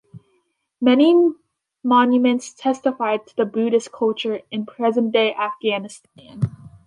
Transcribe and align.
Many 0.81 1.33
monuments 1.83 2.55
testify 2.55 3.17
to 3.17 3.35
the 3.35 3.45
Buddhist 3.45 3.91
culture 3.91 4.39
in 4.49 4.65
present-day 4.65 5.35
Afghanistan. 5.35 6.41